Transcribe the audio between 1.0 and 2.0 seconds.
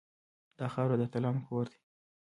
اتلانو کور دی